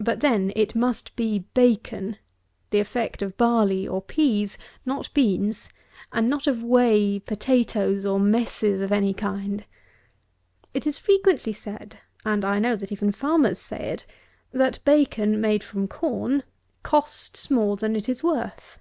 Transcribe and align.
But, 0.00 0.18
then, 0.18 0.52
it 0.56 0.74
must 0.74 1.14
be 1.14 1.44
bacon, 1.54 2.16
the 2.70 2.80
effect 2.80 3.22
of 3.22 3.36
barley 3.36 3.86
or 3.86 4.02
peas, 4.02 4.58
(not 4.84 5.14
beans,) 5.14 5.68
and 6.12 6.28
not 6.28 6.48
of 6.48 6.64
whey, 6.64 7.20
potatoes, 7.20 8.04
or 8.04 8.18
messes 8.18 8.80
of 8.80 8.90
any 8.90 9.14
kind. 9.14 9.64
It 10.74 10.88
is 10.88 10.98
frequently 10.98 11.52
said, 11.52 12.00
and 12.24 12.44
I 12.44 12.58
know 12.58 12.74
that 12.74 12.90
even 12.90 13.12
farmers 13.12 13.60
say 13.60 13.78
it, 13.78 14.06
that 14.50 14.80
bacon, 14.84 15.40
made 15.40 15.62
from 15.62 15.86
corn, 15.86 16.42
costs 16.82 17.48
more 17.48 17.76
than 17.76 17.94
it 17.94 18.08
is 18.08 18.24
worth! 18.24 18.80